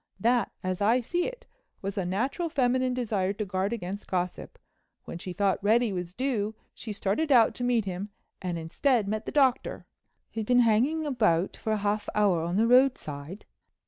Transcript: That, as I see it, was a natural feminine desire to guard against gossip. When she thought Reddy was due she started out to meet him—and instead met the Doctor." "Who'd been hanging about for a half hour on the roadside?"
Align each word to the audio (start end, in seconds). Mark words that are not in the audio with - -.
That, 0.19 0.51
as 0.63 0.81
I 0.81 0.99
see 0.99 1.27
it, 1.27 1.45
was 1.83 1.95
a 1.95 2.05
natural 2.05 2.49
feminine 2.49 2.95
desire 2.95 3.33
to 3.33 3.45
guard 3.45 3.71
against 3.71 4.07
gossip. 4.07 4.57
When 5.05 5.19
she 5.19 5.31
thought 5.31 5.63
Reddy 5.63 5.93
was 5.93 6.15
due 6.15 6.55
she 6.73 6.91
started 6.91 7.31
out 7.31 7.53
to 7.53 7.63
meet 7.63 7.85
him—and 7.85 8.57
instead 8.57 9.07
met 9.07 9.27
the 9.27 9.31
Doctor." 9.31 9.85
"Who'd 10.33 10.47
been 10.47 10.61
hanging 10.61 11.05
about 11.05 11.55
for 11.55 11.71
a 11.71 11.77
half 11.77 12.09
hour 12.15 12.41
on 12.41 12.55
the 12.57 12.65
roadside?" 12.65 13.45